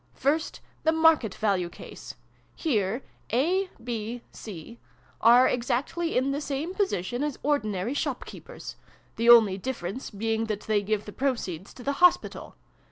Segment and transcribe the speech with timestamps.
[0.15, 2.15] "First, the 'market value' case.
[2.55, 4.79] Here A, B, C
[5.21, 8.77] are exactly in the same position as ordinary shopkeepers;
[9.15, 12.55] the only difference being that they give the proceeds to the Hospital.